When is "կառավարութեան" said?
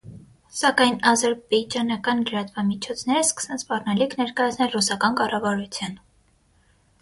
5.21-5.95